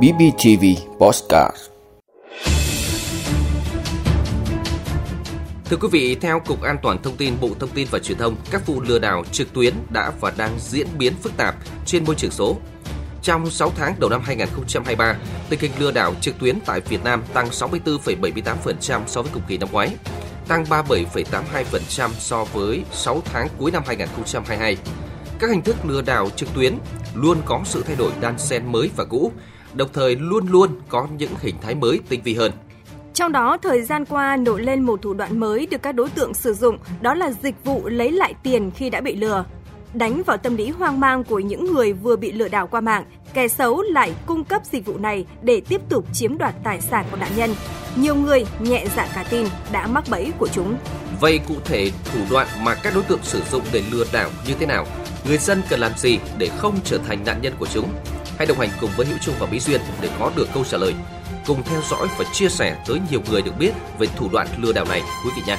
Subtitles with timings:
[0.00, 0.64] BBTV
[0.98, 1.56] Postcard
[5.64, 8.36] Thưa quý vị, theo Cục An toàn Thông tin Bộ Thông tin và Truyền thông,
[8.50, 11.54] các vụ lừa đảo trực tuyến đã và đang diễn biến phức tạp
[11.86, 12.56] trên môi trường số.
[13.22, 15.16] Trong 6 tháng đầu năm 2023,
[15.48, 19.58] tình hình lừa đảo trực tuyến tại Việt Nam tăng 64,78% so với cùng kỳ
[19.58, 19.90] năm ngoái,
[20.48, 24.76] tăng 37,82% so với 6 tháng cuối năm 2022.
[25.38, 26.74] Các hình thức lừa đảo trực tuyến
[27.14, 29.32] luôn có sự thay đổi đan xen mới và cũ,
[29.74, 32.52] đồng thời luôn luôn có những hình thái mới tinh vi hơn.
[33.14, 36.34] Trong đó, thời gian qua nổi lên một thủ đoạn mới được các đối tượng
[36.34, 39.44] sử dụng, đó là dịch vụ lấy lại tiền khi đã bị lừa.
[39.94, 43.04] Đánh vào tâm lý hoang mang của những người vừa bị lừa đảo qua mạng,
[43.34, 47.04] kẻ xấu lại cung cấp dịch vụ này để tiếp tục chiếm đoạt tài sản
[47.10, 47.54] của nạn nhân.
[47.96, 50.76] Nhiều người nhẹ dạ cả tin đã mắc bẫy của chúng.
[51.20, 54.54] Vậy cụ thể thủ đoạn mà các đối tượng sử dụng để lừa đảo như
[54.60, 54.86] thế nào?
[55.26, 57.88] Người dân cần làm gì để không trở thành nạn nhân của chúng?
[58.38, 60.78] Hãy đồng hành cùng với Hữu Trung và Mỹ Duyên để có được câu trả
[60.78, 60.94] lời.
[61.46, 64.72] Cùng theo dõi và chia sẻ tới nhiều người được biết về thủ đoạn lừa
[64.72, 65.58] đảo này quý vị nhé.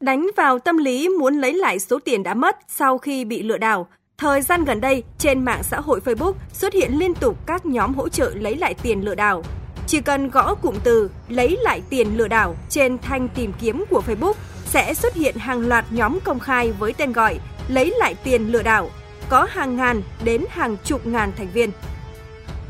[0.00, 3.58] Đánh vào tâm lý muốn lấy lại số tiền đã mất sau khi bị lừa
[3.58, 7.66] đảo, Thời gian gần đây, trên mạng xã hội Facebook xuất hiện liên tục các
[7.66, 9.42] nhóm hỗ trợ lấy lại tiền lừa đảo.
[9.86, 14.02] Chỉ cần gõ cụm từ lấy lại tiền lừa đảo trên thanh tìm kiếm của
[14.06, 14.32] Facebook
[14.70, 17.38] sẽ xuất hiện hàng loạt nhóm công khai với tên gọi
[17.68, 18.90] lấy lại tiền lừa đảo,
[19.28, 21.70] có hàng ngàn đến hàng chục ngàn thành viên.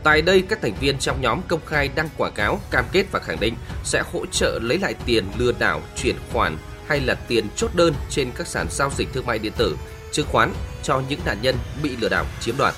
[0.03, 3.21] Tại đây, các thành viên trong nhóm công khai đăng quảng cáo, cam kết và
[3.21, 7.47] khẳng định sẽ hỗ trợ lấy lại tiền lừa đảo, chuyển khoản hay là tiền
[7.57, 9.77] chốt đơn trên các sàn giao dịch thương mại điện tử,
[10.13, 10.53] chứng khoán
[10.83, 12.75] cho những nạn nhân bị lừa đảo chiếm đoạt.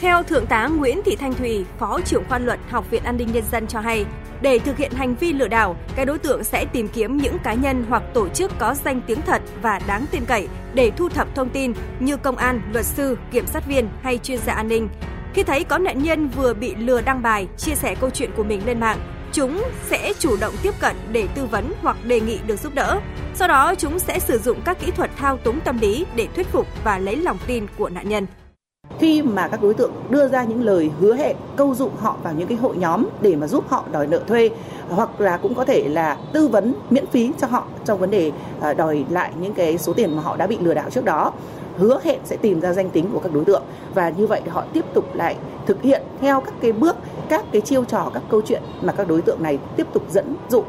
[0.00, 3.32] Theo Thượng tá Nguyễn Thị Thanh Thùy, Phó trưởng khoa luật Học viện An ninh
[3.32, 4.04] Nhân dân cho hay,
[4.42, 7.54] để thực hiện hành vi lừa đảo, các đối tượng sẽ tìm kiếm những cá
[7.54, 11.34] nhân hoặc tổ chức có danh tiếng thật và đáng tin cậy để thu thập
[11.34, 14.88] thông tin như công an, luật sư, kiểm sát viên hay chuyên gia an ninh.
[15.34, 18.44] Khi thấy có nạn nhân vừa bị lừa đăng bài, chia sẻ câu chuyện của
[18.44, 18.98] mình lên mạng,
[19.32, 23.00] chúng sẽ chủ động tiếp cận để tư vấn hoặc đề nghị được giúp đỡ.
[23.34, 26.46] Sau đó, chúng sẽ sử dụng các kỹ thuật thao túng tâm lý để thuyết
[26.46, 28.26] phục và lấy lòng tin của nạn nhân
[29.02, 32.34] khi mà các đối tượng đưa ra những lời hứa hẹn, câu dụ họ vào
[32.34, 34.50] những cái hội nhóm để mà giúp họ đòi nợ thuê,
[34.88, 38.32] hoặc là cũng có thể là tư vấn miễn phí cho họ trong vấn đề
[38.60, 41.32] ờ, đòi lại những cái số tiền mà họ đã bị lừa đảo trước đó.
[41.78, 43.62] Hứa hẹn sẽ tìm ra danh tính của các đối tượng
[43.94, 45.36] và như vậy họ tiếp tục lại
[45.66, 46.96] thực hiện theo các cái bước,
[47.28, 50.34] các cái chiêu trò, các câu chuyện mà các đối tượng này tiếp tục dẫn
[50.48, 50.64] dụ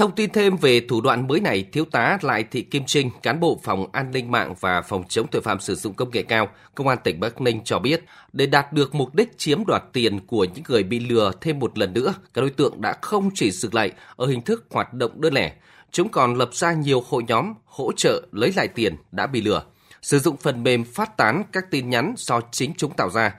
[0.00, 3.40] Thông tin thêm về thủ đoạn mới này, Thiếu tá Lại Thị Kim Trinh, cán
[3.40, 6.48] bộ phòng an ninh mạng và phòng chống tội phạm sử dụng công nghệ cao,
[6.74, 10.26] Công an tỉnh Bắc Ninh cho biết, để đạt được mục đích chiếm đoạt tiền
[10.26, 13.50] của những người bị lừa thêm một lần nữa, các đối tượng đã không chỉ
[13.50, 15.52] dừng lại ở hình thức hoạt động đơn lẻ,
[15.90, 19.62] chúng còn lập ra nhiều hội nhóm hỗ trợ lấy lại tiền đã bị lừa,
[20.02, 23.34] sử dụng phần mềm phát tán các tin nhắn do chính chúng tạo ra.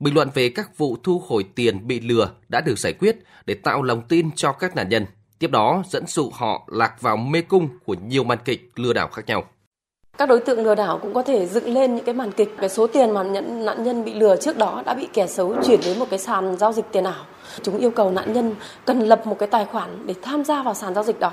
[0.00, 3.54] Bình luận về các vụ thu hồi tiền bị lừa đã được giải quyết để
[3.54, 5.06] tạo lòng tin cho các nạn nhân
[5.42, 9.08] tiếp đó dẫn dụ họ lạc vào mê cung của nhiều màn kịch lừa đảo
[9.08, 9.44] khác nhau.
[10.18, 12.68] Các đối tượng lừa đảo cũng có thể dựng lên những cái màn kịch, cái
[12.68, 15.80] số tiền mà nhận nạn nhân bị lừa trước đó đã bị kẻ xấu chuyển
[15.84, 17.24] đến một cái sàn giao dịch tiền ảo.
[17.62, 18.54] Chúng yêu cầu nạn nhân
[18.84, 21.30] cần lập một cái tài khoản để tham gia vào sàn giao dịch đó.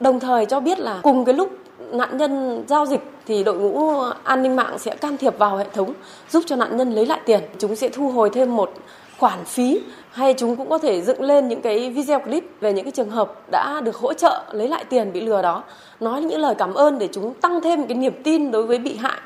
[0.00, 1.50] Đồng thời cho biết là cùng cái lúc
[1.92, 5.66] nạn nhân giao dịch thì đội ngũ an ninh mạng sẽ can thiệp vào hệ
[5.74, 5.92] thống
[6.30, 7.40] giúp cho nạn nhân lấy lại tiền.
[7.58, 8.74] Chúng sẽ thu hồi thêm một
[9.18, 9.80] khoản phí
[10.10, 13.10] hay chúng cũng có thể dựng lên những cái video clip về những cái trường
[13.10, 15.64] hợp đã được hỗ trợ lấy lại tiền bị lừa đó
[16.00, 18.96] nói những lời cảm ơn để chúng tăng thêm cái niềm tin đối với bị
[18.96, 19.20] hại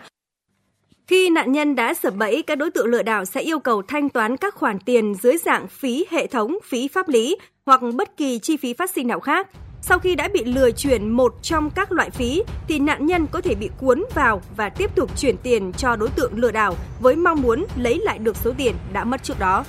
[1.11, 4.09] khi nạn nhân đã sập bẫy, các đối tượng lừa đảo sẽ yêu cầu thanh
[4.09, 8.39] toán các khoản tiền dưới dạng phí hệ thống, phí pháp lý hoặc bất kỳ
[8.39, 9.49] chi phí phát sinh nào khác.
[9.91, 13.41] Sau khi đã bị lừa chuyển một trong các loại phí thì nạn nhân có
[13.41, 17.17] thể bị cuốn vào và tiếp tục chuyển tiền cho đối tượng lừa đảo với
[17.17, 19.65] mong muốn lấy lại được số tiền đã mất trước đó.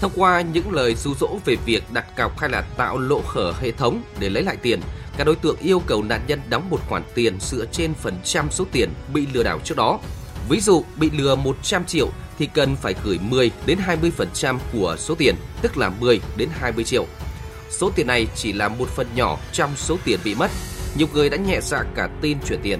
[0.00, 3.52] Thông qua những lời dụ dỗ về việc đặt cọc hay là tạo lỗ hở
[3.60, 4.80] hệ thống để lấy lại tiền,
[5.16, 8.50] các đối tượng yêu cầu nạn nhân đóng một khoản tiền dựa trên phần trăm
[8.50, 10.00] số tiền bị lừa đảo trước đó.
[10.48, 13.78] Ví dụ bị lừa 100 triệu thì cần phải gửi 10 đến
[14.40, 17.06] 20% của số tiền, tức là 10 đến 20 triệu.
[17.72, 20.50] Số tiền này chỉ là một phần nhỏ trong số tiền bị mất.
[20.96, 22.78] Nhiều người đã nhẹ dạ cả tin chuyển tiền.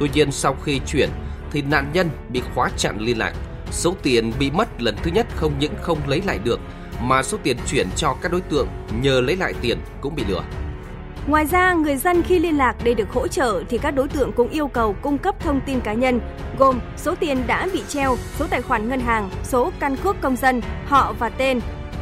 [0.00, 1.10] Tuy nhiên sau khi chuyển
[1.52, 3.32] thì nạn nhân bị khóa chặn liên lạc
[3.70, 6.60] Số tiền bị mất lần thứ nhất không những không lấy lại được
[7.02, 8.68] mà số tiền chuyển cho các đối tượng
[9.02, 10.42] nhờ lấy lại tiền cũng bị lừa.
[11.26, 14.32] Ngoài ra, người dân khi liên lạc để được hỗ trợ thì các đối tượng
[14.32, 16.20] cũng yêu cầu cung cấp thông tin cá nhân
[16.58, 20.36] gồm số tiền đã bị treo, số tài khoản ngân hàng, số căn cước công
[20.36, 21.60] dân, họ và tên,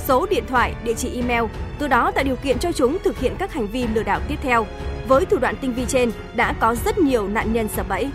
[0.09, 1.45] số điện thoại, địa chỉ email,
[1.79, 4.39] từ đó tạo điều kiện cho chúng thực hiện các hành vi lừa đảo tiếp
[4.43, 4.67] theo.
[5.09, 8.11] Với thủ đoạn tinh vi trên, đã có rất nhiều nạn nhân sập bẫy.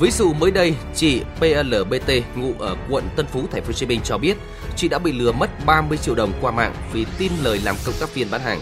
[0.00, 3.86] Ví dụ mới đây, chị PLBT ngụ ở quận Tân Phú, thành phố Hồ Chí
[3.86, 4.36] Minh cho biết
[4.76, 7.94] chị đã bị lừa mất 30 triệu đồng qua mạng vì tin lời làm công
[8.00, 8.60] tác viên bán hàng.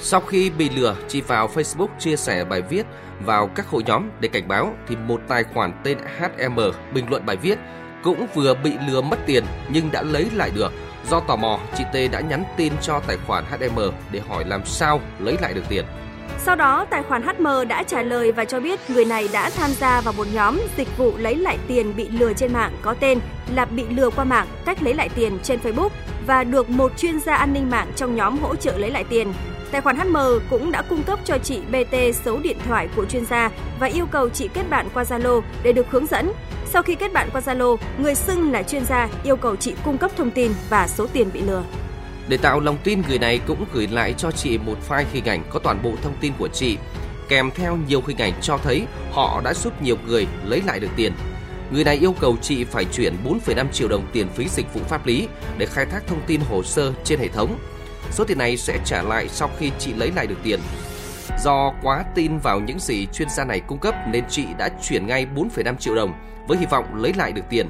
[0.00, 2.86] Sau khi bị lừa, chị vào Facebook chia sẻ bài viết
[3.24, 6.60] vào các hội nhóm để cảnh báo thì một tài khoản tên HM
[6.94, 7.58] bình luận bài viết
[8.02, 10.72] cũng vừa bị lừa mất tiền nhưng đã lấy lại được.
[11.08, 13.80] Do tò mò, chị T đã nhắn tin cho tài khoản HM
[14.10, 15.84] để hỏi làm sao lấy lại được tiền.
[16.38, 19.70] Sau đó, tài khoản HM đã trả lời và cho biết người này đã tham
[19.70, 23.18] gia vào một nhóm dịch vụ lấy lại tiền bị lừa trên mạng có tên
[23.54, 25.88] là bị lừa qua mạng, cách lấy lại tiền trên Facebook
[26.26, 29.32] và được một chuyên gia an ninh mạng trong nhóm hỗ trợ lấy lại tiền.
[29.70, 30.16] Tài khoản HM
[30.50, 31.94] cũng đã cung cấp cho chị BT
[32.24, 33.50] số điện thoại của chuyên gia
[33.80, 36.32] và yêu cầu chị kết bạn qua Zalo để được hướng dẫn.
[36.72, 39.98] Sau khi kết bạn qua Zalo, người xưng là chuyên gia yêu cầu chị cung
[39.98, 41.62] cấp thông tin và số tiền bị lừa.
[42.28, 45.42] Để tạo lòng tin, người này cũng gửi lại cho chị một file hình ảnh
[45.50, 46.76] có toàn bộ thông tin của chị,
[47.28, 50.90] kèm theo nhiều hình ảnh cho thấy họ đã giúp nhiều người lấy lại được
[50.96, 51.12] tiền.
[51.70, 55.06] Người này yêu cầu chị phải chuyển 4,5 triệu đồng tiền phí dịch vụ pháp
[55.06, 55.28] lý
[55.58, 57.58] để khai thác thông tin hồ sơ trên hệ thống.
[58.10, 60.60] Số tiền này sẽ trả lại sau khi chị lấy lại được tiền.
[61.44, 65.06] Do quá tin vào những gì chuyên gia này cung cấp nên chị đã chuyển
[65.06, 66.12] ngay 4,5 triệu đồng
[66.48, 67.66] với hy vọng lấy lại được tiền.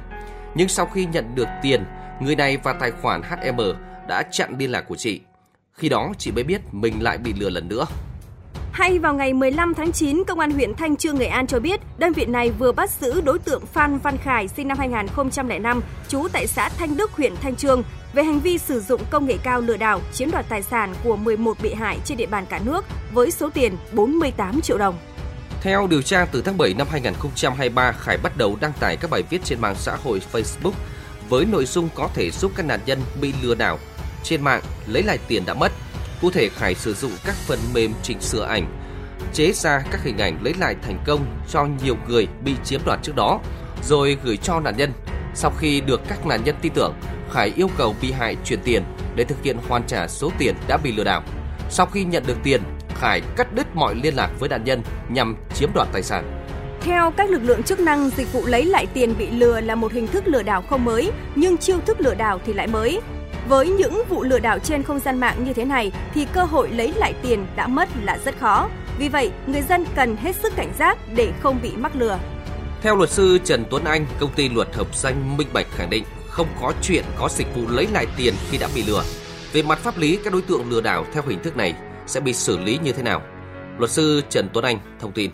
[0.54, 1.84] Nhưng sau khi nhận được tiền,
[2.20, 3.60] người này và tài khoản HM
[4.08, 5.20] đã chặn liên lạc của chị.
[5.72, 7.84] Khi đó chị mới biết mình lại bị lừa lần nữa.
[8.73, 11.81] Hay vào ngày 15 tháng 9, Công an huyện Thanh Trương, Nghệ An cho biết
[11.99, 16.29] đơn vị này vừa bắt giữ đối tượng Phan Văn Khải sinh năm 2005, trú
[16.32, 17.82] tại xã Thanh Đức, huyện Thanh Trương
[18.12, 21.17] về hành vi sử dụng công nghệ cao lừa đảo chiếm đoạt tài sản của
[21.17, 24.99] 11 bị hại trên địa bàn cả nước với số tiền 48 triệu đồng.
[25.62, 29.23] Theo điều tra từ tháng 7 năm 2023, Khải bắt đầu đăng tải các bài
[29.31, 30.73] viết trên mạng xã hội Facebook
[31.29, 33.79] với nội dung có thể giúp các nạn nhân bị lừa đảo
[34.23, 35.73] trên mạng lấy lại tiền đã mất.
[36.20, 38.67] Cụ thể Khải sử dụng các phần mềm chỉnh sửa ảnh,
[39.32, 42.99] chế ra các hình ảnh lấy lại thành công cho nhiều người bị chiếm đoạt
[43.02, 43.40] trước đó,
[43.82, 44.93] rồi gửi cho nạn nhân.
[45.34, 46.94] Sau khi được các nạn nhân tin tưởng,
[47.32, 48.82] Khải yêu cầu bị hại chuyển tiền
[49.14, 51.22] để thực hiện hoàn trả số tiền đã bị lừa đảo.
[51.70, 52.62] Sau khi nhận được tiền,
[52.94, 56.44] Khải cắt đứt mọi liên lạc với nạn nhân nhằm chiếm đoạt tài sản.
[56.81, 59.93] Theo các lực lượng chức năng, dịch vụ lấy lại tiền bị lừa là một
[59.93, 63.00] hình thức lừa đảo không mới, nhưng chiêu thức lừa đảo thì lại mới.
[63.50, 66.70] Với những vụ lừa đảo trên không gian mạng như thế này thì cơ hội
[66.70, 68.69] lấy lại tiền đã mất là rất khó.
[68.99, 72.19] Vì vậy, người dân cần hết sức cảnh giác để không bị mắc lừa.
[72.82, 76.05] Theo luật sư Trần Tuấn Anh, công ty luật hợp danh Minh Bạch khẳng định
[76.29, 79.02] không có chuyện có dịch vụ lấy lại tiền khi đã bị lừa.
[79.53, 81.75] Về mặt pháp lý, các đối tượng lừa đảo theo hình thức này
[82.06, 83.23] sẽ bị xử lý như thế nào?
[83.79, 85.31] Luật sư Trần Tuấn Anh thông tin.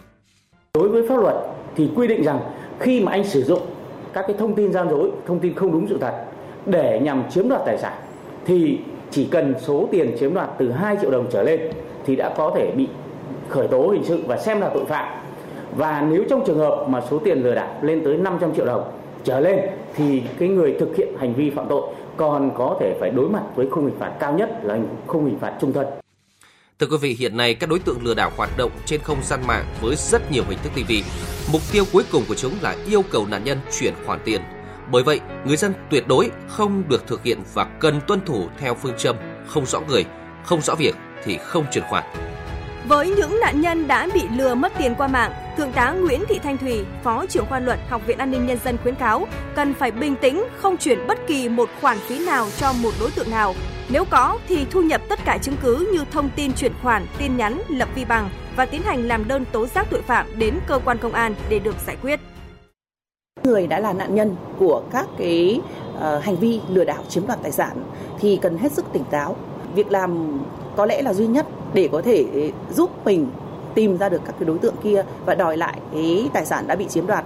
[0.74, 1.36] Đối với pháp luật
[1.76, 2.40] thì quy định rằng
[2.80, 3.66] khi mà anh sử dụng
[4.12, 6.24] các cái thông tin gian dối, thông tin không đúng sự thật
[6.66, 7.92] để nhằm chiếm đoạt tài sản
[8.44, 8.78] thì
[9.10, 11.60] chỉ cần số tiền chiếm đoạt từ 2 triệu đồng trở lên
[12.06, 12.88] thì đã có thể bị
[13.48, 15.18] khởi tố hình sự và xem là tội phạm.
[15.76, 18.92] Và nếu trong trường hợp mà số tiền lừa đảo lên tới 500 triệu đồng
[19.24, 19.60] trở lên
[19.94, 21.82] thì cái người thực hiện hành vi phạm tội
[22.16, 25.38] còn có thể phải đối mặt với khung hình phạt cao nhất là khung hình
[25.38, 25.86] phạt trung thân.
[26.78, 29.40] Thưa quý vị, hiện nay các đối tượng lừa đảo hoạt động trên không gian
[29.46, 31.02] mạng với rất nhiều hình thức tinh vi.
[31.52, 34.40] Mục tiêu cuối cùng của chúng là yêu cầu nạn nhân chuyển khoản tiền.
[34.90, 38.74] Bởi vậy, người dân tuyệt đối không được thực hiện và cần tuân thủ theo
[38.74, 39.16] phương châm
[39.46, 40.04] không rõ người,
[40.44, 40.94] không rõ việc
[41.24, 42.04] thì không chuyển khoản.
[42.88, 46.38] Với những nạn nhân đã bị lừa mất tiền qua mạng, Thượng tá Nguyễn Thị
[46.42, 49.74] Thanh Thủy, Phó trưởng khoa luật Học viện An ninh Nhân dân khuyến cáo cần
[49.74, 53.30] phải bình tĩnh, không chuyển bất kỳ một khoản phí nào cho một đối tượng
[53.30, 53.54] nào.
[53.88, 57.36] Nếu có thì thu nhập tất cả chứng cứ như thông tin chuyển khoản, tin
[57.36, 60.78] nhắn, lập vi bằng và tiến hành làm đơn tố giác tội phạm đến cơ
[60.84, 62.20] quan công an để được giải quyết.
[63.46, 65.60] Người đã là nạn nhân của các cái
[65.96, 67.76] uh, hành vi lừa đảo chiếm đoạt tài sản
[68.20, 69.36] thì cần hết sức tỉnh táo.
[69.74, 70.40] Việc làm
[70.76, 73.26] có lẽ là duy nhất để có thể ờ, giúp mình
[73.74, 76.76] tìm ra được các cái đối tượng kia và đòi lại cái tài sản đã
[76.76, 77.24] bị chiếm đoạt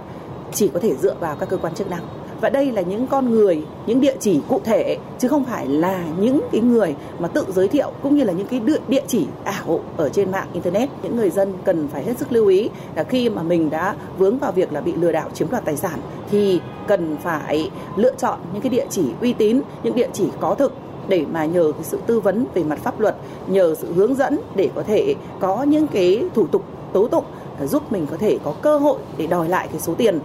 [0.53, 2.03] chỉ có thể dựa vào các cơ quan chức năng
[2.41, 6.03] và đây là những con người những địa chỉ cụ thể chứ không phải là
[6.19, 9.79] những cái người mà tự giới thiệu cũng như là những cái địa chỉ ảo
[9.97, 13.29] ở trên mạng internet những người dân cần phải hết sức lưu ý là khi
[13.29, 15.99] mà mình đã vướng vào việc là bị lừa đảo chiếm đoạt tài sản
[16.31, 20.55] thì cần phải lựa chọn những cái địa chỉ uy tín những địa chỉ có
[20.55, 20.73] thực
[21.07, 23.15] để mà nhờ cái sự tư vấn về mặt pháp luật,
[23.47, 27.25] nhờ sự hướng dẫn để có thể có những cái thủ tục tố tụng
[27.65, 30.19] giúp mình có thể có cơ hội để đòi lại cái số tiền.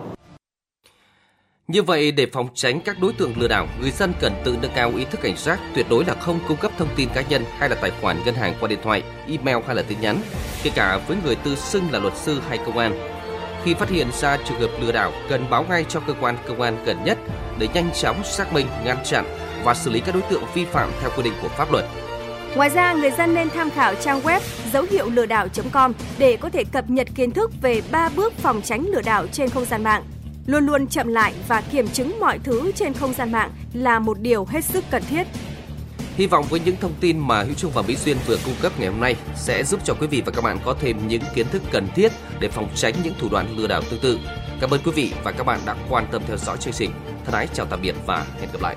[1.68, 4.70] Như vậy, để phòng tránh các đối tượng lừa đảo, người dân cần tự nâng
[4.74, 7.44] cao ý thức cảnh giác, tuyệt đối là không cung cấp thông tin cá nhân
[7.58, 10.16] hay là tài khoản ngân hàng qua điện thoại, email hay là tin nhắn,
[10.62, 13.18] kể cả với người tự xưng là luật sư hay công an.
[13.64, 16.60] Khi phát hiện ra trường hợp lừa đảo, cần báo ngay cho cơ quan công
[16.60, 17.18] an gần nhất
[17.58, 19.24] để nhanh chóng xác minh, ngăn chặn
[19.64, 21.84] và xử lý các đối tượng vi phạm theo quy định của pháp luật.
[22.56, 24.40] Ngoài ra, người dân nên tham khảo trang web
[24.72, 28.62] dấu hiệu lừa đảo.com để có thể cập nhật kiến thức về 3 bước phòng
[28.62, 30.04] tránh lừa đảo trên không gian mạng
[30.46, 34.20] luôn luôn chậm lại và kiểm chứng mọi thứ trên không gian mạng là một
[34.20, 35.26] điều hết sức cần thiết.
[36.16, 38.72] Hy vọng với những thông tin mà Hữu Trung và Mỹ Duyên vừa cung cấp
[38.78, 41.46] ngày hôm nay sẽ giúp cho quý vị và các bạn có thêm những kiến
[41.48, 44.18] thức cần thiết để phòng tránh những thủ đoạn lừa đảo tương tự.
[44.60, 46.90] Cảm ơn quý vị và các bạn đã quan tâm theo dõi chương trình.
[47.24, 48.76] Thân ái chào tạm biệt và hẹn gặp lại.